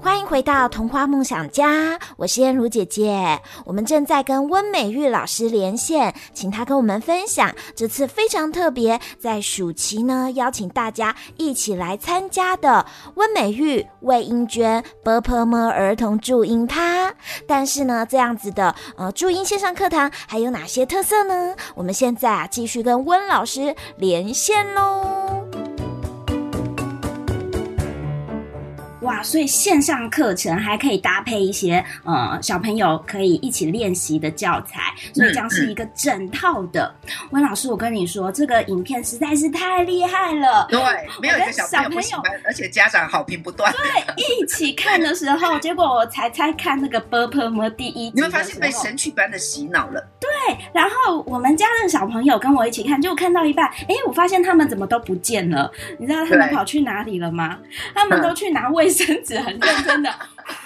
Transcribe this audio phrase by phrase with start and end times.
[0.00, 3.38] 欢迎回到童话梦想家我是燕如姐姐。
[3.64, 12.86] 我们正在跟温美玉老师连线请她跟我们分享这次非常特别在暑期呢邀请大家一起来参加的
[13.16, 17.12] 温美玉魏英娟波泼猫儿童注音趴。
[17.46, 21.54] 但是呢这样子的呃注音线上课堂还有哪些特色呢？
[21.74, 25.45] 我们现在啊继续跟温老师连线喽。
[29.06, 36.92] 哇所以线上课程还可以搭配一些呃小朋友可以一起练习的教材所以将是一个整套的。
[37.30, 40.66] 温老师我跟你说这个影片实在是太厉害了。
[40.68, 40.80] 对
[41.22, 43.72] 没有一个小朋友而且家长好评不断。
[43.72, 50.04] 对一起看的时候结果我才才看那个 burper 第一你为发现被神曲般的洗脑了。
[50.20, 55.70] 对然后我们家的小朋友跟我一起看结果看到一半哎我发现他们怎么都不见了。
[55.98, 57.58] 你知道他们跑去哪里了吗？
[57.94, 59.06] 他们都去拿卫生生。
[59.06, 60.10] 甚至很认真的，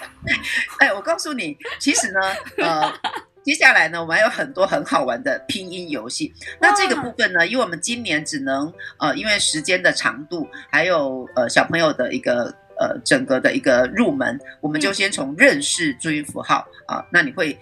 [0.78, 2.20] 哎，我告诉你，其实呢，
[2.59, 2.92] 呃，
[3.42, 6.33] 接下来呢，我们还有很多很好玩的拼音游戏。
[6.61, 17.59] 那这个部分呢，因为我们今年只能呃，因为时间的长度，还有呃小朋友的一个呃整个的一个入门，我们就先从认识注音符号啊、呃，那你会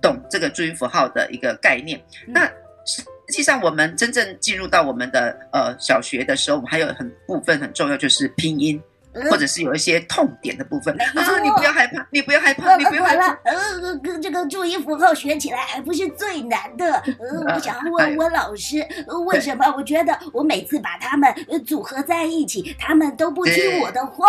[0.00, 2.02] 懂这个注音符号的一个概念。
[2.26, 2.50] 那
[2.86, 8.82] 实际上，我们真正进入到我们的呃小学的时候，我们还有很部分很重要，就是拼音。
[9.30, 13.28] 或者是有一些痛点的部分，啊，你不要害怕，你不要害怕，你不要害怕。
[13.44, 16.94] 呃，跟这个注音符号学起来还不是最难的。
[17.18, 18.86] 呃，我想问问老师，
[19.26, 21.34] 为什么我觉得我每次把它们
[21.66, 24.26] 组合在一起，他们都不听我的话？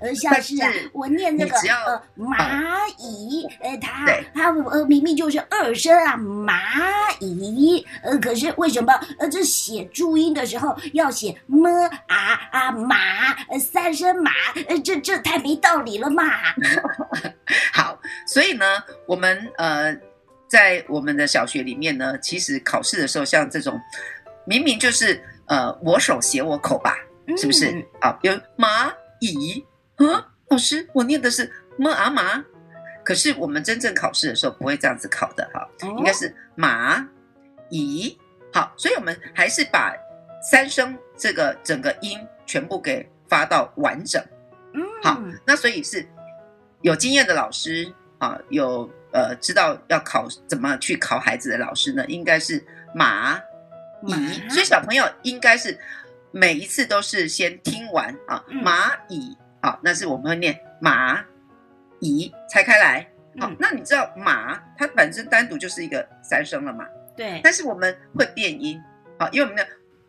[0.00, 6.54] 呃，像是啊，我念那个呃蚂蚁，呃，它它呃明明就是二声啊，蚂
[7.20, 11.68] 蚁，呃，可是为什么呃这写注音的时候要写么
[12.06, 12.96] 啊啊马
[13.50, 14.03] 呃三声？
[14.12, 14.30] 马，
[14.68, 16.24] 呃，这这太没道理了嘛！
[17.72, 18.64] 好，所以呢，
[19.06, 19.96] 我们呃，
[20.48, 23.80] 在我们的小学里面呢，其实考试的时候，像这种
[24.46, 26.96] 明明就是呃，我手写我口吧，
[27.36, 27.70] 是不是？
[27.70, 29.64] 嗯、啊，有蚂蚁，
[29.96, 32.44] 啊，老师，我念的是么啊马，
[33.04, 37.06] 可是我们真正考试的时候不会这样子考的哈，哦、应该是蚂
[37.70, 38.18] 蚁。
[38.52, 39.92] 好，所以我们还是把
[40.50, 43.08] 三声这个整个音全部给。
[43.28, 44.22] 发到完整，
[44.72, 46.06] 嗯，好，那所以是
[46.82, 52.62] 有经验的老师啊，有呃知道要考怎么去考孩子的老师呢，应该是
[52.94, 53.40] 蚂
[54.02, 55.78] 蚁，所以小朋友应该是
[56.30, 61.22] 每一次都是先听完啊，蚂蚁，好，那是我们会念蚂
[62.00, 63.08] 蚁拆开来，
[63.38, 66.84] 好，那你知道马它本身单独就是一个三声了嘛？
[67.16, 68.80] 对，但是我们会变音，
[69.18, 69.66] 好，因为我们的。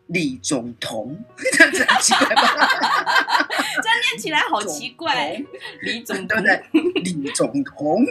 [0.08, 1.16] 李总统，
[1.52, 2.42] 这样子很奇怪吧？
[3.82, 5.42] 这样念起来好奇怪。
[5.82, 7.02] 李总统，对不对？
[7.02, 8.06] 李总统，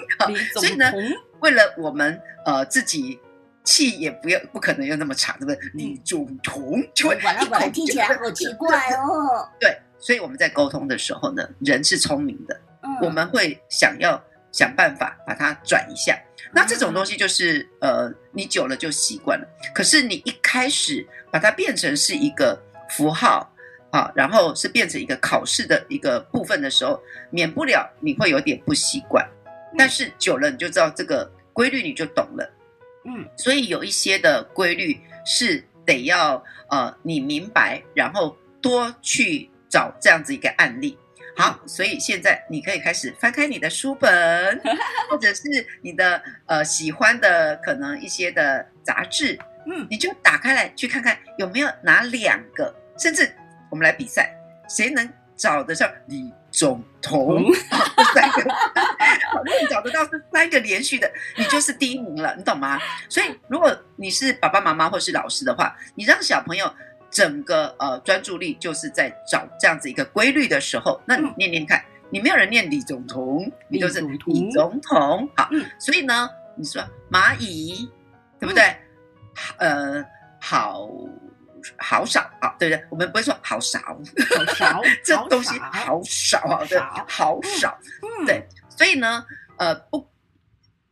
[0.54, 0.92] 所以呢，
[1.40, 3.20] 为了我们呃自己
[3.64, 5.60] 气也不要不可能又那么长，对不对？
[5.74, 9.48] 李总统就会完了完了，听起来好奇怪哦。
[9.60, 12.60] 对，所以我们在沟通的时候呢，人是聪明的，
[13.02, 16.18] 我们会想要想办法把它转一下。
[16.56, 19.46] 那这种东西就是呃，你久了就习惯了。
[19.74, 22.58] 可是你一开始把它变成是一个
[22.90, 23.54] 符号
[23.92, 26.98] 啊，然后是变成一个考试的一个部分的时候，
[27.30, 29.30] 免不了你会有点不习惯。
[29.78, 32.54] 但是久了你就知道这个规律，你就懂了。
[33.04, 40.98] 嗯，所以有一些的规律是得要呃你明白，然后多去找这样子一个案例。
[41.38, 44.62] 好，所以现在你可以开始翻开你的书本，
[45.12, 45.42] 或者是
[45.82, 49.38] 你的呃喜欢的可能一些的杂志，
[49.68, 53.30] 嗯，你就打开来去看看有没有哪两个，甚至
[53.70, 54.34] 我们来比赛，
[54.70, 57.44] 谁能找得上李总统？
[57.44, 57.54] 嗯、
[58.16, 62.80] 三个，如果你找得到是三个连续的，你就是第一名了，你懂吗？
[63.10, 66.74] 所以如果你是爸爸妈妈或是老师的话，你让小朋友。
[67.16, 77.90] 整个呃专注力就是在找这样子一个规律的时候，那你念念看，你没有人念李总统，你都是李总统，好，所以呢，你说蚂蚁，
[78.38, 78.76] 对不对？
[79.58, 80.04] 呃，
[80.42, 80.90] 好
[81.78, 82.86] 好少啊，对不对？
[82.90, 86.78] 我们不会说好少，好少， 这东西好少啊，对，
[87.08, 87.80] 好少，
[88.26, 89.26] 对，所以呢，
[89.58, 90.06] 呃不。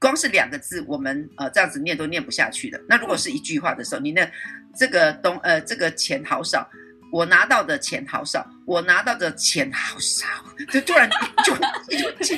[0.04, 2.78] 光是两个字，我们呃这样子念都念不下去的。
[2.90, 4.30] 那如果是一句话的时候，你那
[4.76, 6.70] 这个东呃这个钱好少，
[7.10, 10.26] 我拿到的钱好少，我拿到的钱好少，
[10.70, 11.10] 就突然
[11.46, 12.36] 就就就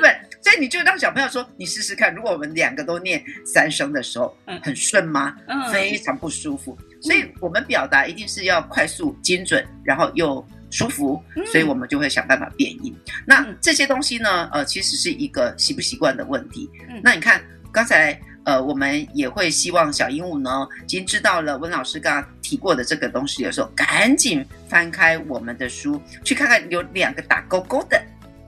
[0.00, 5.34] 对，所以你就让小朋友说，你试试看，如果我们两个都念三声的时候，很顺吗？
[5.72, 6.78] 非常不舒服。
[7.02, 11.22] 所以我们表达一定是要快速、精准，然后又舒服，
[11.52, 12.94] 所以我们就会想办法变音。
[13.26, 16.70] 那这些东西呢，呃，其实是一个习不习惯的问题。
[17.02, 18.20] 那你看刚才。
[18.46, 27.98] 呃，我们也会希望小鹦鹉呢，已经知道了温老师刚刚提过的这个东西的时候，赶紧翻开我们的书，去看看有两个打勾勾的，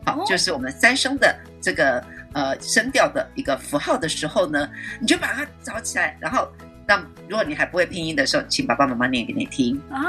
[0.05, 2.05] 好，就是我们三声的这个
[2.35, 4.69] 呃声调的一个符号的时候呢，
[5.01, 6.47] 你就把它找起来，然后
[6.87, 10.01] 让如果你还不会拼音的时候，请爸爸妈妈念给你听啊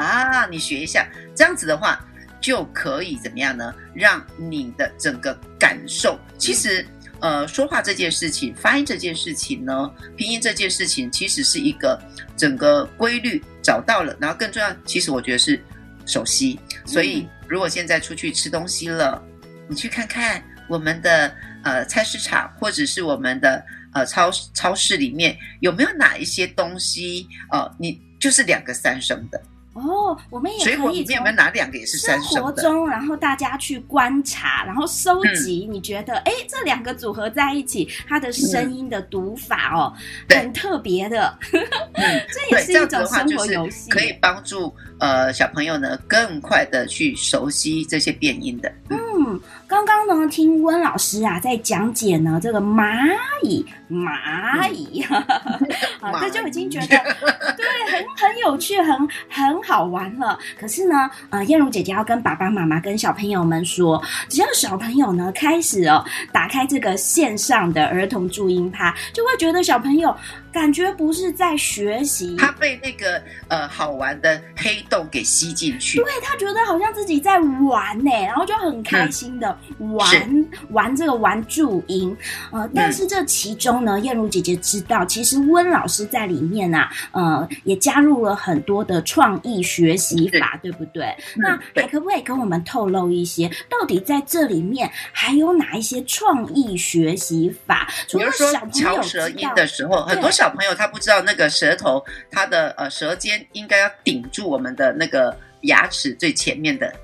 [0.00, 2.04] 啊，你学一下，这样子的话
[2.40, 3.74] 就可以怎么样呢？
[3.94, 6.86] 让你的整个感受，其实。
[7.18, 11.98] 呃，说话这件事情，发音这件事情呢，拼音这件事情，其实是一个
[12.36, 15.58] 整个规律找到了，然后更重要，其实我觉得是
[16.04, 16.60] 熟悉。
[16.84, 19.20] 所以，如果现在出去吃东西了，
[19.66, 21.34] 你去看看我们的
[21.64, 23.64] 呃菜市场，或者是我们的
[23.96, 29.40] 呃超超市里面有没有哪一些东西，呃，你就是两个三声的。
[29.72, 30.72] 哦，我们也可以。
[30.72, 32.34] 水果里面有没有哪两个也是三声的？
[32.34, 35.68] 生活中，然后大家去观察，然后收集。
[35.70, 39.92] 你觉得，哎、嗯，这两个组合在一起，它的声音的读法哦，
[40.28, 41.38] 嗯、很特别的。
[41.92, 48.72] 嗯，这也是一种生活游戏，可以帮助呃小朋友呢更快的去熟悉这些变音的。
[48.88, 55.02] 嗯，刚刚呢听温老师啊在讲解呢这个蚂蚁蚂蚁，
[56.00, 56.86] 啊，这就已经觉得
[57.56, 58.96] 对，很很有趣，很
[59.28, 59.56] 很。
[59.66, 70.14] 好玩了，可是呢，呃，燕如姐姐要跟爸爸妈妈、跟小朋友们说，只要小朋友呢开始哦，打开这个线上的儿童注音趴，就会觉得小朋友。
[70.56, 75.98] 感觉不是在学习，他被那个呃好玩的黑洞给吸进去。
[75.98, 82.16] 对，他觉得好像自己在玩呢，然后就很开心的玩、嗯、玩这个玩注音。
[82.50, 91.04] 呃，但是这其中呢，燕如姐姐知道，其实温老师在里面啊，呃，也加入了很多的创意学习法，对不对？
[91.36, 97.86] 嗯、那还可不可以跟我们透露一些，到底在这里面还有哪一些创意学习法？
[98.10, 100.45] 比如说翘舌音的时候，很多小。
[100.46, 102.00] 小朋友他不知道那个舌头，
[102.30, 106.94] 他的呃舌尖应该要顶住我们的那个牙齿最前面的，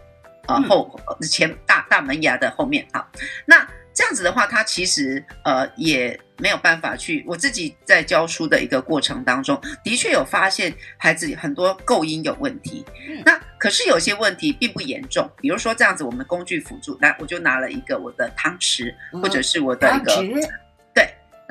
[0.47, 0.97] 呃后
[1.29, 3.05] 前大大门牙的后面啊。
[3.45, 7.25] 那这样子的话，他其实呃也没有办法去。
[7.27, 12.87] 我自己在教书的一个过程当中，的确有发现孩子很多构音有问题。
[13.25, 20.13] 那可是有些问题并不严重，比如说这样子，我们工具辅助，来我就拿了一个我的汤匙，或者是我的一个。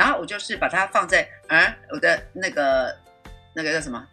[0.01, 2.97] 然后我就是把它放在啊，我的那个
[3.53, 4.03] 那个叫什么？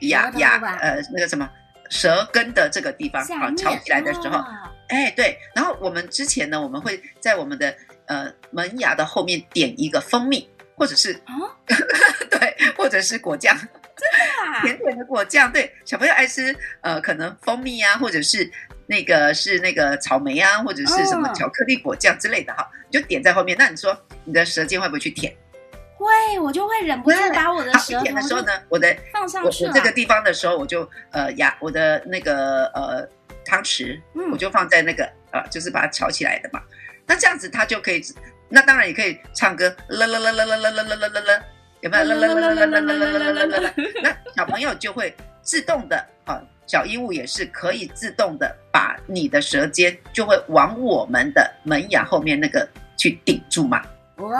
[0.00, 1.48] 牙牙呃那个什么
[1.88, 4.44] 舌根的这个地方啊，翘起来的时候，
[4.88, 7.72] 哎对，然后我们之前呢，我们会在我们的
[8.06, 11.32] 呃门牙的后面点一个蜂蜜，或者是啊，
[12.28, 18.50] 对，或者是果酱，真的啊， 甜甜的果酱，对，小朋友爱吃呃可能蜂蜜啊，或者是
[18.86, 23.56] 那个是那个草莓啊，或者是什么巧克力果酱之类的哈，就点在后面。
[23.58, 25.34] 那你说你的舌尖会不会去舔？
[25.98, 33.08] 会，我就会忍不住把我的舌头舔的时候呢，我的放上去我，我这个地方的时候，我就呃牙我的那个呃
[33.44, 36.60] 汤匙，嗯，我就放在那个呃，就是把它翘起来的嘛。
[37.06, 38.02] 那这样子它就可以，
[38.48, 41.42] 那当然也可以唱歌，啦啦啦啦啦啦啦啦啦啦啦，
[41.80, 42.04] 有没有？
[42.04, 43.74] 啦啦啦啦啦啦啦啦啦啦啦。
[44.02, 45.96] 那小朋友就会自动的
[46.26, 48.54] 啊，小鹦鹉也是可以自动的
[48.96, 52.66] 把你的舌尖就会往我们的门牙后面那个
[52.96, 53.82] 去顶住嘛。
[54.16, 54.38] 哇！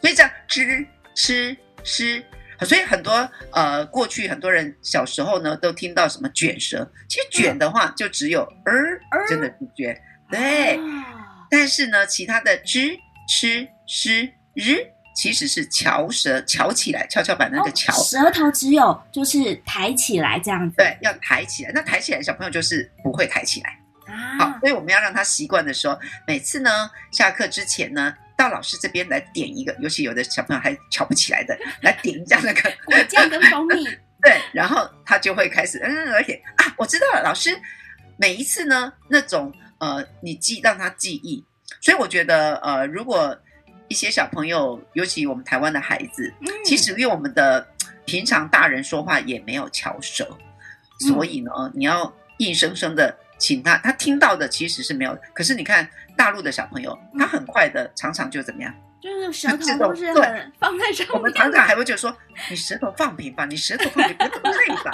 [0.00, 2.24] 所以这样吃吃吃，
[2.60, 10.00] 所以很多呃，过去很多人小时候呢，都听到什么卷舌，其实卷的话就只有儿、嗯、真的是卷，
[10.30, 10.76] 对。
[10.76, 12.96] 啊、但是呢，其他的知
[13.28, 14.76] 吃诗日
[15.16, 21.72] 其实是翘舌，翘起来，跷跷板那个翘、哦，舌头只有就是抬起来这样子，对，要抬起来。
[21.74, 23.70] 那抬起来，小朋友就是不会抬起来。
[24.06, 28.14] 啊、好，所以我们要让他习惯的时候，每次呢下课之前呢。
[28.38, 33.82] 到老师这边来点一个，尤其有的小朋友还翘不起来的，来点一下那个 果酱跟蜂蜜。
[34.20, 37.58] 对，然后他就会开始，嗯，而且啊，我知道了，老师
[38.18, 41.42] 每一次呢，那种呃，你记让他记忆，
[41.80, 43.34] 所以我觉得呃，如果
[43.88, 47.66] 一些小朋友，尤其我们台湾的孩子，嗯、其实因为我们的
[48.04, 50.28] 平常大人说话也没有翘舌，
[51.04, 53.16] 嗯、所以呢，你要硬生生的。
[53.38, 55.14] 请他，他听到的其实是没有。
[55.34, 58.74] 可是你看大陆的小朋友，他很快的，常常就怎么样？
[58.98, 61.14] 就是舌头都是很放在上面。
[61.14, 62.16] 我们常常还会就说
[62.48, 64.90] ：“你舌头放平吧，你舌头放平，别这么累吧。”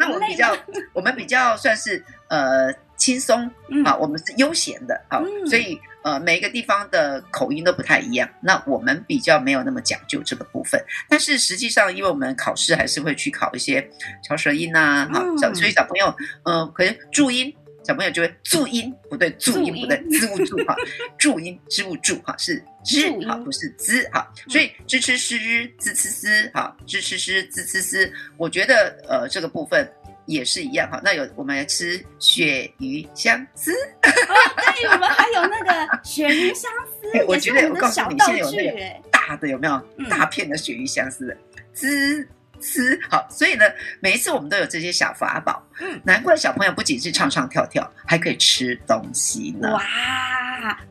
[0.00, 0.56] 那我们比较，
[0.94, 2.72] 我们比较算是呃
[3.02, 3.50] 轻松
[3.84, 10.80] 啊，我们是悠闲的啊，所以呃，每一个地方的口音都不太一样，那我们比较没有那么讲究这个部分。
[11.08, 13.84] 但是实际上，因为我们考试还是会去考一些
[14.22, 17.52] 翘舌音呐，哈，小所以小朋友，嗯、呃，可能注音，
[17.84, 20.76] 小朋友就会注音不对，注音不对，字不注哈，
[21.18, 25.36] 注音支不注哈，是支哈，不是滋哈，所以支吃诗
[25.76, 29.88] 滋吃思哈，支吃诗滋吃思，我觉得呃这个部分。
[30.26, 34.34] 也是一样哈，那有我们来吃鳕鱼香丝，哦，
[34.76, 40.08] 对，我们还有那个鳕鱼香丝， 我觉得我告诉你，现在有那个大的有没有？
[40.08, 41.26] 大片的鳕鱼香丝。
[41.26, 41.36] 的
[41.74, 42.28] 滋
[42.62, 43.64] 滋，好，所以呢，
[44.00, 49.82] 每一次我们都有这些小法宝，嗯，难怪小朋友不仅是唱唱跳跳，还可以吃东西呢，哇。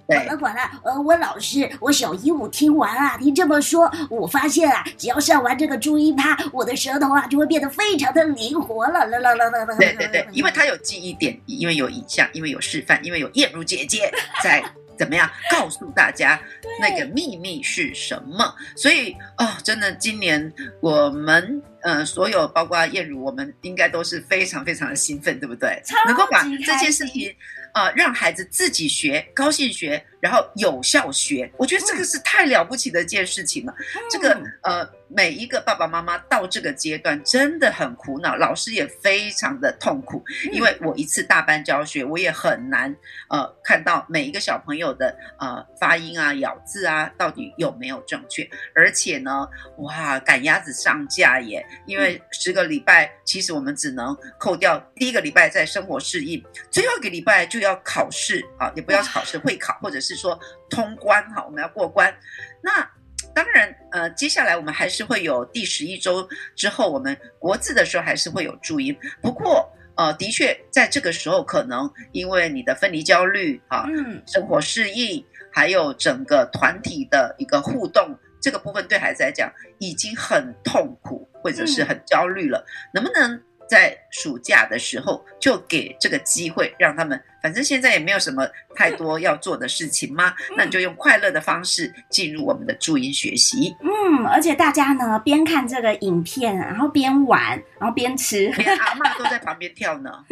[0.05, 9.75] 管了管了，呃，温老师，我小鹦鹉听完啊，您这么说，我发现啊，只要上完这个注音趴，我的舌头啊就会变得非常的灵活了，啦啦啦啦啦。
[9.77, 14.11] 对对对，因为它有记忆点，因为有影像，因为有示范，因为有燕如姐姐
[14.43, 14.61] 在
[15.01, 16.39] 怎么样 告诉大家
[16.79, 25.81] 那个秘密是什么，所以哦，真的今年我们呃所有包括燕如，我们应该都是非常非常的兴奋，对不对？
[26.05, 27.35] 能够把这件事情。
[27.73, 33.73] 啊、呃，让孩子自己学，高兴学，然后有效学，我觉得这个是太了不起的一件事情了。
[33.77, 34.89] 嗯、这个呃。
[35.13, 40.23] 每一个爸爸妈妈到这个阶段真的很苦恼，老师也非常的痛苦，
[40.53, 42.95] 因为我一次大班教学，我也很难
[43.29, 49.45] 呃看到每一个小朋友的呃发音啊、咬字啊到底有没有正确，而且呢，
[49.79, 51.61] 哇，赶鸭子上架耶！
[51.85, 60.39] 因为十个礼拜，其实我们只能扣掉第一个礼拜在生活适应，最后一个礼拜就要考试啊，也不要考试，会考或者是说
[60.69, 62.13] 通关哈，我们要过关，
[62.61, 62.89] 那。
[63.33, 68.93] 当然，呃，接下来我们还是会有第十一周之后，我们国字的时候还是会有注音。
[69.21, 79.49] 不过，呃，的确在这个时候，可能因为你的分离焦虑啊，嗯，生活适应，还有整个团体的一个互动，这个部分对孩子来讲
[79.79, 82.65] 已经很痛苦或者是很焦虑了。
[82.93, 87.23] 能不能在暑假的时候就给这个机会，让他们？
[87.41, 93.75] 反正现在也没有什么太多要做的事情嘛，那你就用快乐的方式进入我们的注音学习。
[93.81, 100.11] 嗯，而且大家呢边看这个影片，然后边玩，然后边吃，连阿妈都在旁边跳呢。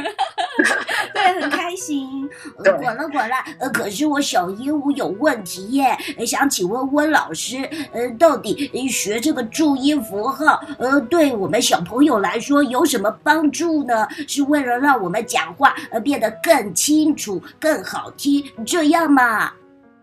[1.13, 2.29] 对，很开心。
[2.63, 5.97] 呃，管了滚了，呃，可是我小鹦鹉有问题耶，
[6.27, 7.57] 想请问温老师，
[7.91, 14.07] 呃，到底学这个注音符号，呃，对我们小朋友来说有什么帮助呢？
[14.27, 16.98] 是为了让我们讲话呃变得更清。
[16.99, 19.53] 清楚更好听，这样嘛？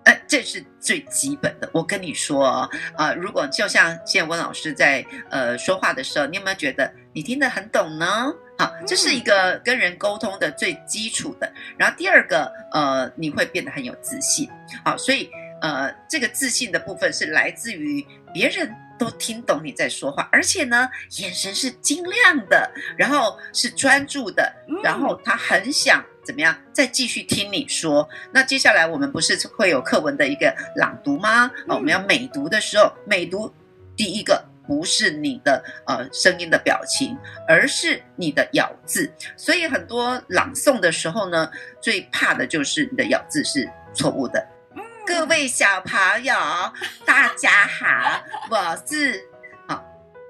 [0.05, 1.69] 哎，这是最基本的。
[1.75, 8.33] 我跟你说啊、呃，如果就像现在温老师在呃说话的时候，你有没有觉得你听得很懂呢？
[8.59, 11.53] 好，这是一个跟人沟通的最基础的。
[11.77, 14.49] 然后第二个，呃，你会变得很有自信。
[14.83, 15.29] 好，所以
[15.61, 18.75] 呃，这个自信的部分是来自于别人。
[18.99, 20.89] 都听懂你在说话，而且呢，
[21.19, 24.51] 眼神是晶亮的，然后是专注的，
[24.83, 28.07] 然后他很想怎么样再继续听你说。
[28.33, 31.47] 那接下来我们不是会有课文的一个朗读吗？
[31.69, 33.55] 哦，我们要美读的时候，美读
[33.97, 37.17] 第一个不是你的呃声音的表情，
[37.47, 39.11] 而是你的咬字。
[39.37, 41.49] 所以很多朗诵的时候呢，
[41.81, 44.45] 最怕的就是你的咬字是错误的。
[45.07, 46.35] 各位小朋友，
[47.05, 49.23] 大家好，我是
[49.69, 49.85] 好，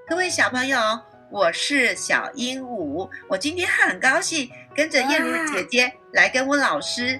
[0.07, 0.77] 各位小朋友，
[1.29, 7.19] 我是小鹦鹉，我今天很高兴跟着燕如姐姐来跟我老师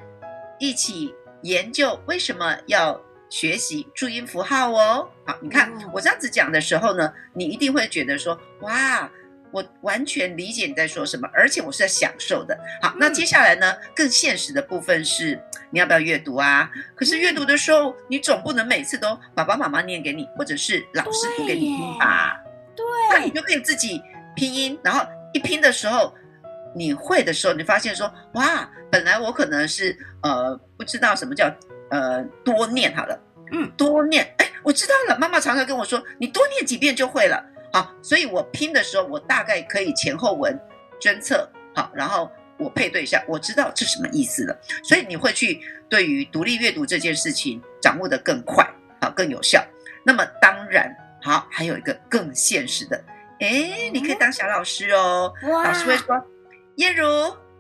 [0.59, 2.99] 一起研究为什么要
[3.29, 5.09] 学习注音符号哦。
[5.25, 9.09] 好，你看我这样子讲的时候呢，你一定会觉得说，哇。
[9.49, 12.55] 我完全理解你在说什么，而且我是在享受的。
[12.81, 13.73] 好，那接下来呢？
[13.95, 16.69] 更现实的部分是，你要不要阅读啊？
[16.93, 22.37] 可是阅读的时候，你总不能每次都爸爸妈妈念给你，或者是老师读给你听吧？
[23.23, 24.01] 你就可以自己
[24.35, 26.13] 拼音，然后一拼的时候，
[26.75, 31.51] 你会的时候，你发现说，哇，本来我可能是呃不知道什么叫
[31.89, 33.19] 呃多念好了，
[33.51, 35.17] 嗯，多念，哎，我知道了。
[35.19, 37.43] 妈妈常常跟我说，你多念几遍就会了。
[37.73, 40.57] 好，所以我拼的时候，我大概可以前后文
[41.01, 44.57] 侦测好，然后我配对一下，我知道这是什么意思了。
[44.83, 48.65] 所以你会去对于独立阅读这件事情掌握得更快，
[49.01, 49.63] 好，更有效。
[50.05, 50.89] 那么当然，
[51.27, 53.03] 好，还有一个更现实的，
[53.41, 55.34] 哎，你可以当小老师哦。
[55.43, 56.24] 老师会说
[56.77, 57.05] ：“燕如，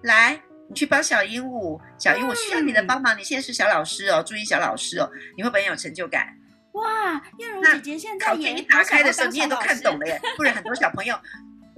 [0.03, 3.17] 来，你去帮小鹦鹉，小鹦鹉需要你的帮忙。
[3.17, 6.27] 你现在是小老师哦，注意小老师哦，你会不会很有成就感？”
[6.71, 10.17] 哇，燕如姐姐现在也一打开的时候，你也都看懂了耶。
[10.37, 11.19] 不然很多小朋友，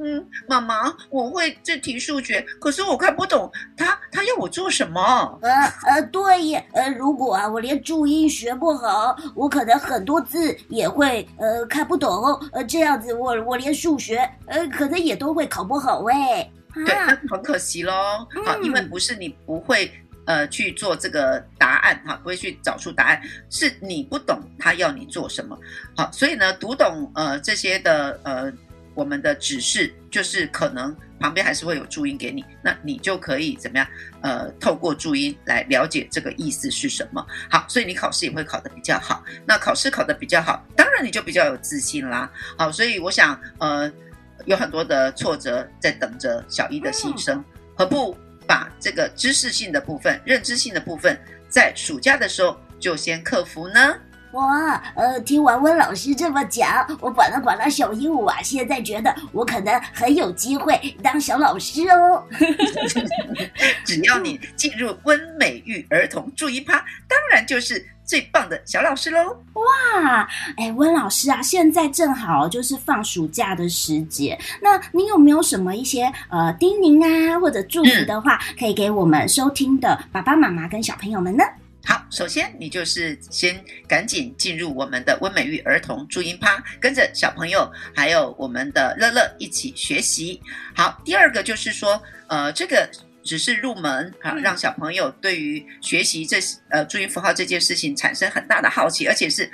[0.01, 5.39] 嗯，妈妈，我会这题数学，可是我看不懂，他他他要我做什么？
[5.41, 5.49] 呃
[5.85, 12.11] 呃，对耶，呃，如果啊我连注音学不好，我可能很多字也会呃看不懂，
[12.51, 16.49] 呃这样子我我连数学呃可能也都会考不好哎。
[16.73, 17.93] 对，那很可惜喽。
[18.45, 19.91] 好，因为不是你不会。
[20.25, 25.57] 呃，去做这个答案哈，不会去找出答案，是你不懂他要你做什么，
[25.97, 28.53] 好，所以呢，读懂呃这些的呃
[28.99, 33.87] 我们的指示，就是可能旁边还是会有注音给你，那你就可以怎么样？
[34.21, 37.25] 呃，透过注音来了解这个意思是什么。
[37.49, 39.23] 好，所以你考试也会考得比较好。
[39.45, 42.29] 那考试考得比较好，当然你就比较有自信啦。
[42.57, 43.89] 好，所以我想呃
[44.45, 47.41] 有很多的挫折在等着小一的新生，
[47.77, 48.17] 何不？
[48.45, 51.15] 把这个知识性的部分、认知性的部分，
[51.47, 53.95] 在暑假的时候就先克服呢。
[54.33, 62.23] 哇，呃，听完温老师这么讲，我管了管了小鹦鹉啊，现在觉得我可能很有机会当小老师哦。
[63.85, 67.85] 只要你进入温美育儿童注音趴，当然就是。
[68.09, 69.37] 最棒的小老师喽！
[69.53, 81.43] 哇，哎，温老师啊，现在正好就是放暑假的时节，那你有没有什么一些呃叮咛啊，或者祝福的话，嗯、可以给我们收听的爸爸妈妈跟小朋友们呢？
[81.89, 90.39] 好，首先你就是先赶紧进入我们的温美玉儿童注音趴，跟着小朋友还有我们的乐乐一起学习。
[90.75, 92.87] 好，第二个就是说，呃，这个。
[93.21, 99.47] 只是入门啊，让小朋友对于学习这呃注音符号这件事情产生很大的好奇，而且是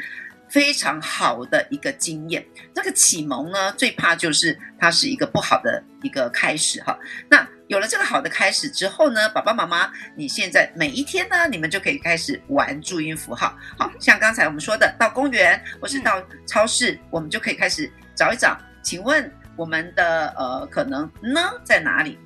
[0.48, 2.46] 非常好的一个经验。
[2.76, 6.98] 这个启蒙呢，最怕就是它是一个不好的一个开始哈。
[7.28, 13.58] 那有了这个好的开始之后呢，爸爸妈妈，你现在每一天呢，你们就可以开始玩注音符号。
[13.78, 18.56] 好像刚才我们说的，到公园或是到超市，我们就可以开始找一找。
[18.84, 22.20] 请问我们的呃，可能呢在哪里？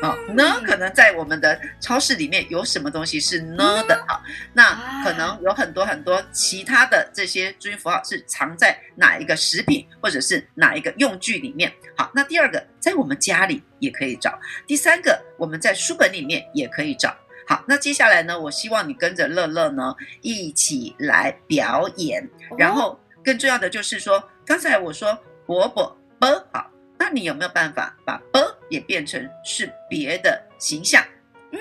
[0.00, 4.04] 好、哦，呢可能在我们的超市里面有什么东西是呢的？
[4.06, 4.22] 好，
[4.52, 11.72] 那可能有很多很多其他的这些注音符号是藏在哪一个食品或者是哪一个用具里面？
[11.96, 17.16] 好，那第二个在我们家里也可以找，第三个我们在书本里面也可以找。
[17.46, 26.70] 好，那接下来呢，我希望你跟着乐乐呢一起来表演，然后更重要的就是说，刚才我说伯伯伯好。
[27.10, 31.02] 那你有没有办法把 “b” 也变成是别的形象？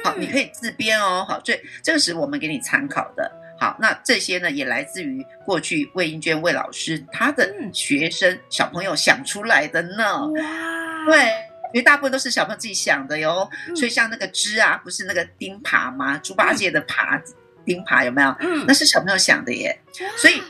[0.03, 1.25] 好，你可以自编哦。
[1.27, 3.31] 好，这这个是我们给你参考的。
[3.59, 10.27] 好，那这些呢也来自于过去魏英娟魏老师他的学生小朋友想出来的呢。
[10.27, 11.25] 哇，对，
[11.73, 13.49] 因为大部分都是小朋友自己想的哟。
[13.75, 16.15] 所以像那个“枝”啊，不是那个钉耙吗？
[16.19, 17.19] 猪八戒的耙，
[17.65, 18.29] 钉耙有没有？
[18.39, 19.75] 嗯，那是小朋友想的耶。
[20.15, 20.43] 所以。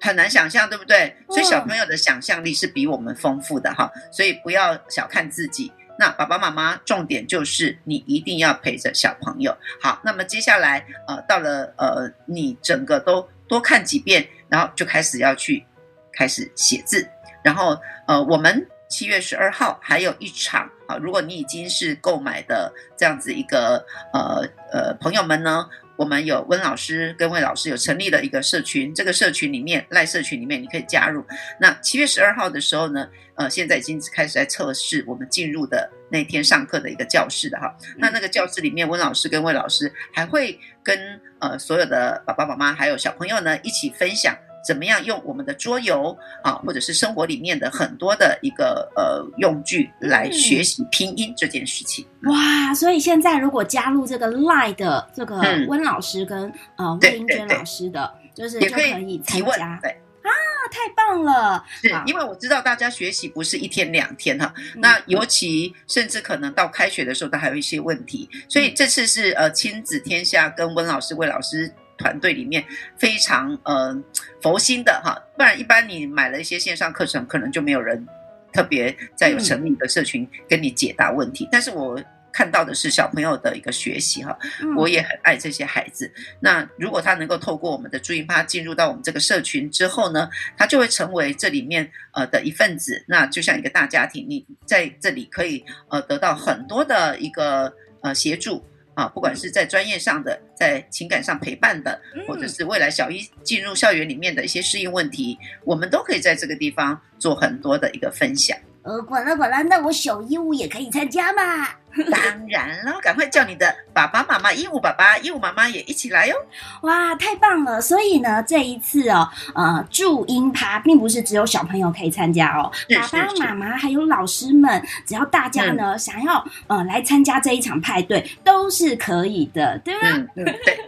[0.00, 1.16] 很难想象，对不对？
[1.28, 5.72] 所以小朋友的想象力是比我们丰富的哈，所以不要小看自己。
[5.98, 9.56] 那爸爸妈妈重点就是你一定要陪着小朋友。
[9.82, 15.66] 好，那么接下来呃，到了呃，你整个都多看几遍，然后就开始要去
[16.12, 17.08] 开始写字。
[17.42, 25.68] 然后呃，我们七月十二号还有一场啊，如果你已经是购买的这样子一个呃呃朋友们呢。
[25.98, 31.24] 我们有温老师跟魏老师有成立了一个社群，这个社群里面赖社群里面你可以加入。
[31.60, 37.76] 那七月十二号的时候呢，呃，现在已经开始在测试我们进入的那天上课的一个教室的哈。
[37.96, 44.32] 那那个教室里面，温老师跟魏老师还会跟呃所有的爸爸妈妈还有小朋友呢一起分享。
[44.64, 52.06] 怎么样用我们的桌游啊，或者是生活里面的很多的一个呃用具来学习拼音这件事情？
[52.22, 52.74] 嗯、哇！
[52.74, 59.78] 所以现在如果加入这个 Line 的这个温老师跟、嗯、呃魏英娟老师的，就是就可以参加。
[59.80, 59.90] 对
[60.22, 60.30] 啊，
[60.70, 61.64] 太棒了！
[61.80, 71.72] 是因为我知道大家学习不是一天两天哈，嗯、那尤其甚至可能到开学的时候都还有一些问题，所以这次是呃亲子天下跟温老师魏老师。
[71.98, 72.64] 团队里面
[72.96, 73.94] 非常呃
[74.40, 78.06] 佛心的哈，不然一般你买了一些线上课程，可能就没有人
[78.52, 81.44] 特别在有成立的社群跟你解答问题。
[81.44, 82.00] 嗯、但是我
[82.32, 86.08] 看到的是小朋友的一个学习哈，嗯、我也很爱这些孩子。
[86.38, 93.04] 那如果他能够透过我们的注音趴进入到我们这个社群之后呢，他就会成为这里面呃的一份子。
[93.08, 98.64] 那就像一个大家庭，你在这里可以呃得到很多的一个呃协助。
[98.98, 108.58] 啊，不管是在专业上的，在情感上陪伴的，或者是未来小一进入校园里面的一些适应问题，我们都可以在这个地方做很多的一个分享。
[108.82, 111.68] 呃，管了管了，那我小一务也可以参加吗？
[112.10, 116.34] 当然了，赶快叫你的爸爸妈妈、鹦鹉爸爸、鹦鹉妈妈也一起来哟！
[116.82, 117.80] 哇，太棒了！
[117.80, 122.70] 所以呢，这一次哦，呃，注音趴并不是只有小朋友可以参加哦，
[123.12, 130.44] 爸爸妈妈还有老师们，只要大家呢、嗯、想要呃来参加这一场派对，都是可以的，对嗯对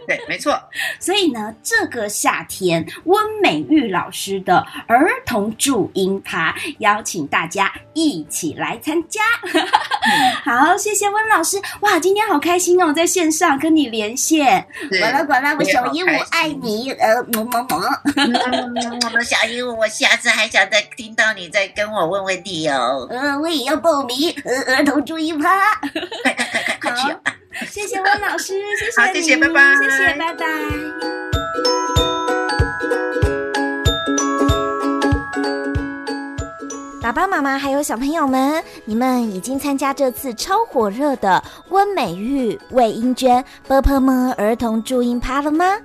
[0.07, 0.57] 对，没错。
[0.99, 9.21] 所以呢，这个夏天，温美玉老师的儿童注音趴邀请大家一起来参加。
[10.45, 11.01] 好，谢谢。
[11.01, 14.63] 谢温老师，哇，今天好开心哦，在线上跟你连线。
[14.99, 17.83] 管了管了，我小鹦鹉爱你，呃，么么么。
[19.03, 23.07] 我们小鹦鹉，我下次还想再听到你再跟我问问题哦。
[23.09, 25.73] 呃，我也要报名，呃，儿童注意趴。
[26.21, 27.17] 快快快快快去！
[27.65, 31.20] 谢谢温老师，谢谢你，谢谢，拜拜，谢谢，拜拜。
[37.11, 45.75] 爸爸妈妈还有小朋友们，你们已经参加这次超火热的温美玉、魏英娟、波波们儿童助音趴了吗？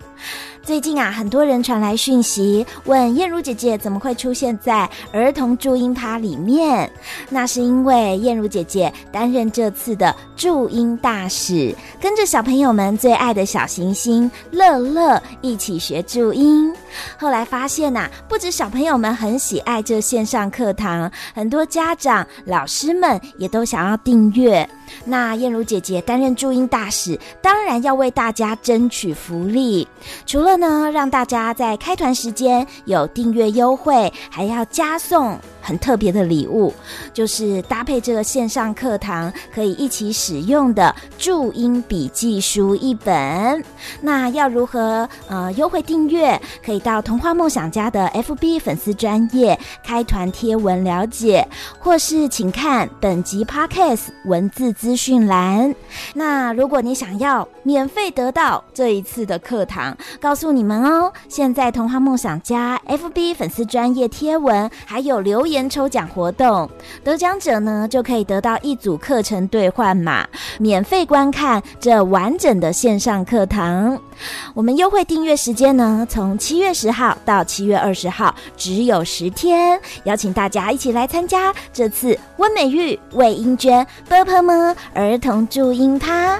[0.66, 6.90] 最近啊，很多人传来讯息，问燕如姐姐怎么会出现在儿童注音趴里面？
[7.30, 16.74] 那是因为燕如姐姐担任这次的注音大使，跟着小朋友们最爱的小行星乐乐一起学注音。
[17.16, 24.68] 后来发现呐、不止小朋友们很喜爱这线上课堂，很多家长、老师们也都想要订阅。
[25.04, 29.86] 那燕如姐姐担任注音大使，当然要为大家争取福利。
[30.24, 36.72] 除了呢，让大家在开团时间有订阅优惠，还要加送很特别的礼物，
[37.12, 43.64] 就是搭配这个线上课堂可以一起使用的注音笔记书一本。
[44.00, 46.40] 那要如何呃优惠订阅？
[46.64, 51.46] 可以到童话梦想家的 FB 粉丝专页开团贴文了解，
[51.78, 55.74] 或是请看本集 Podcast 文字资讯栏。
[56.14, 61.12] 那如果你想要免费得到这一次的课堂，告诉祝你们哦！
[61.28, 66.70] 现在童话梦想家 FB 粉丝专业贴文还有留言抽奖活动，
[67.02, 70.24] 得奖者呢就可以得到一组课程兑换码，
[70.60, 74.00] 免费观看这完整的线上课堂。
[74.54, 86.38] 我们优惠订阅时间呢，从七月十号到七月二十号，只有十天，邀请大家一起来参加这次温美玉、魏英娟、BPM 儿童注音趴。